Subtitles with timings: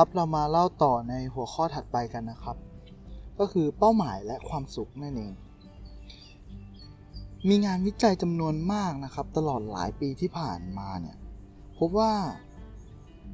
[0.00, 2.56] ครับเรามาเล่าต่อในหัวข้อถัดไปกันนะครับ
[3.38, 5.34] ก็คือเป้าหมายและความสุขนั่นเอง
[7.48, 11.16] มีงานวิจัยจำนวนมากนะครับ ตลอดหลายปีที่ผ่านมาเนี่ย
[11.78, 12.14] พบว่า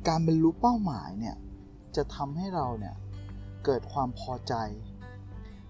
[0.09, 1.37] การบรรลุเป้าหมายเนี่ย
[1.97, 2.95] จะทำให้เราเนี่ย
[3.65, 4.55] เกิดความพอใจ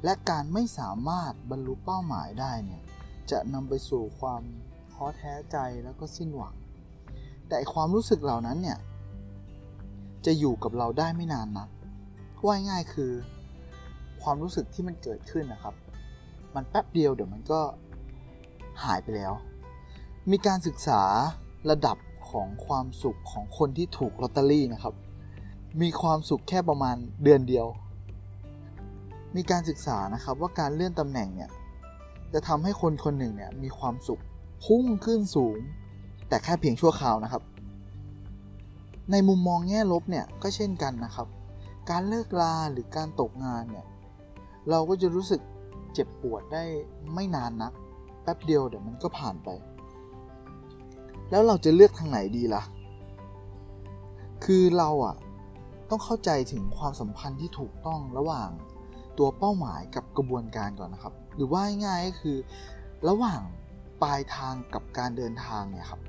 [0.05, 2.83] และการไม่สามารถบรรลุเป้าหมายได้เนี่ย
[3.31, 4.43] จะนำไปสู่ความ
[4.93, 6.55] ท้อแท้ใจแล้วก็สิ้นหวัง
[7.49, 8.81] แต่ความรู้สึกเหล่านั้นเนี่ย
[10.27, 11.69] จะอยู่กับเราได้ไม่นานนัก
[12.45, 13.13] ว่าง่ายคือ
[14.23, 15.75] ความรู้สึกที่มันเกิดขึ้นนะครับ
[16.55, 17.61] มันแป๊บเดียวเดี๋ยวมันก็
[18.85, 19.33] หายไปแล้ว
[20.31, 21.03] มีการศึกษา
[21.71, 21.97] ระดับ
[22.31, 24.95] ของความสุขของคนที่ถูกลอตเตอรี่นะครับ
[25.83, 27.67] มีความสุขแค่ประมาณเดือนเดียว
[29.37, 31.51] มีการศึกษานะครับว่าการเลื่อนตำแหน่งเนี่ย
[32.33, 34.21] จะทำให้คนคนหนึ่งเนี่ยมีความสุข
[34.65, 35.59] พุ่งขึ้นสูง
[36.29, 37.43] แต่แค่เพียงชั่วคราวนะครับ
[39.11, 41.29] ในมุมมองแง่ลบเนี่ยก็เช่นกันนะครับ
[41.91, 43.87] การเลิกลาหรือการตกงานเนี่ย
[44.71, 45.41] เราก็จะรู้สึก
[45.95, 46.65] เจ็บปวดได้
[47.15, 47.73] ไม่นานนัก
[48.23, 49.49] แป๊บเดียวเดี๋ยวมันก็ผ่านไป
[51.31, 52.63] แล้วเราจะเลือกทางไหนดีละ่ะ
[54.45, 55.17] คือเราอะ
[55.91, 58.51] ต้องเข้าใจถึงความสัมพันธ์ที่ถูกต้องระหว่าง
[59.19, 62.37] ตัวเป้าหมายกับกระบวนการก่อนนะครับ หรือว่าง่ายก็คือ
[63.09, 63.41] ระหว่าง
[64.03, 66.01] ปลายทางกับการเดินทางเนี่ยครับ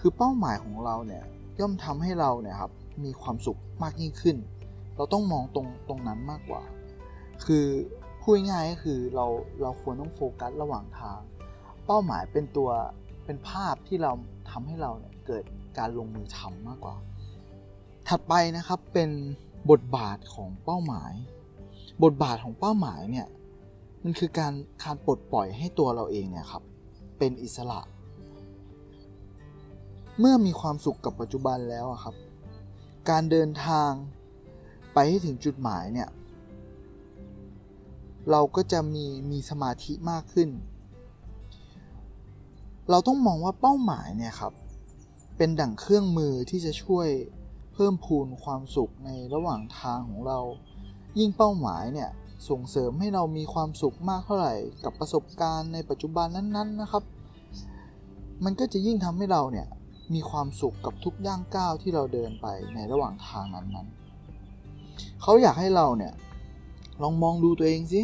[0.00, 1.24] คือเป้าหมายของเราเนี่ย
[1.60, 2.72] ย่อมทำให้เราเนี่ยครับ
[3.04, 4.36] มีความสุขมากยิ่งขึ้น
[4.96, 6.62] เราต้องมองตรงตรงนั้นมากกว่า
[7.44, 7.66] คือ
[8.22, 9.26] พูดง่ายก็คือเรา
[9.62, 11.20] เราควรต้องโฟกัสระหว่างทาง
[11.86, 12.70] เป้าหมายเป็นตัว
[13.24, 14.12] เป็นภาพที่เรา
[14.50, 15.44] ทำให้เราเนี่ยเกิด
[15.78, 16.96] การลงมือทำมากกว่า
[18.08, 19.10] ถัดไปนะครับเป็น
[19.70, 21.12] บทบาทของเป้าหมาย
[22.04, 23.26] บทบาทของเป้าหมายเนี่ย
[24.02, 24.52] มันคือการ
[24.84, 26.62] การปลดปล่อยให้ตัวเราเองเนี่ยครับ
[27.18, 27.80] เป็นอิสระ
[30.20, 32.14] เมื่อมีความสุขกับปัจจุบันแล้วครับ
[33.10, 33.90] การเดินทาง
[34.94, 36.08] ไปให้ถึงจุดหมายเนี่ย
[38.30, 40.48] เราก็จะมีมีสมาธิมากขึ้น
[42.90, 44.52] เราต้องมองว่าเป้าหมายเนี่ยครับ
[45.36, 47.08] เป็นดั่งเครื่องมือที่จะช่วย
[47.74, 50.38] เพิ่มพูนความสุขในระหว่างทางของเรา
[51.18, 52.10] ยิ่งเป้าหมายเนี่ย
[52.48, 54.54] ส่งเสริมให้เรามีความสุขมากเท่าไหร่
[54.84, 57.04] กับประสบการณ์ในปัจจุบันนั้นๆนะครับ
[58.44, 59.66] มันก็จะยิ่งทำให้เราเนี่ย
[60.14, 66.12] มีความสุขกับทุกย่างก้าวที่เราเดินไปในระหว่างทางนั้นๆ เขาอยากให้เราเนี่ย
[67.02, 68.02] ลองมองดูตัวเองสิ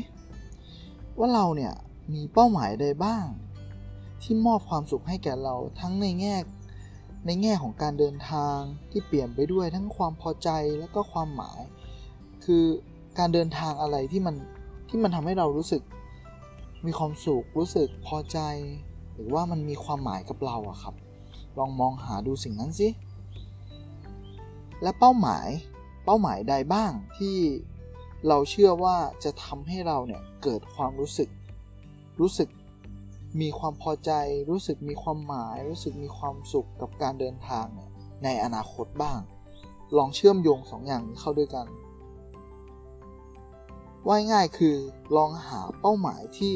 [1.18, 1.72] ว่าเราเนี่ย
[2.12, 3.24] มีเป้าหมายใดบ้าง
[4.22, 6.36] ที่มอบความสุขให้แก่เราทั้งในแง่
[7.26, 8.58] ในแง่ของการเดินทาง
[8.90, 10.48] ที่เปลี่ยนไปด้วยทั้งความพอใจ
[10.78, 11.60] และก็ความหมาย
[12.44, 12.64] คือ
[13.18, 14.34] การเดินทางอะไรที่มัน
[14.88, 15.82] ที่มันทำให้เรารู้สึก
[16.86, 18.38] มีความสุขรู้สึกพอใจ
[19.14, 20.94] หรือว่ามันมีความหมายกับเราอะครับ
[21.58, 22.88] ลองมองหาดูสิ่งนั้นสิ
[24.82, 25.48] และเป้าหมาย
[26.04, 27.36] เป้าหมายใดบ้างที่
[28.28, 31.28] เราเชื่อว่าจะทำให้เราเนี่ยเกิดความรู้สึก
[32.20, 32.48] รู้สึก
[33.40, 34.10] มีความพอใจ
[34.50, 37.90] รู้สึกมีความหมาย รู้สึกมีความสุขกับการเดินทางเนี่ย
[38.24, 39.20] ในอนาคตบ้าง
[39.96, 41.66] ลองเชื่อมโยงสองอย่างนี้เข้าด้วยกัน
[44.06, 44.76] ว่าง่ายคือ
[45.16, 46.54] ลองหาเป้าหมายที่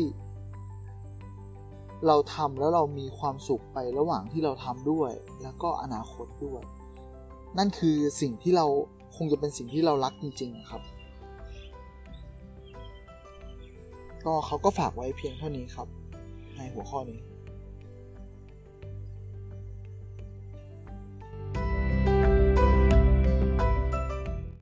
[2.06, 5.12] เราทำแล้วเรามีความสุขไประหว่างที่เราทำด้วย
[5.42, 6.62] แล้วก็อนาคตด้วย
[7.58, 8.66] นั่นคือสิ่งที่เรา
[9.16, 10.82] คงจะเป็นสิ่งที่เรารักจริงๆครับ
[14.24, 15.88] ก็เขาก็ฝากไว้เพียงเท่านี้ครับ
[16.56, 17.20] ในหัวข้อนี้